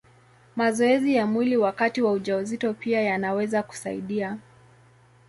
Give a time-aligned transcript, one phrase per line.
[0.55, 4.37] Mazoezi ya mwili wakati wa ujauzito pia yanaweza kusaidia.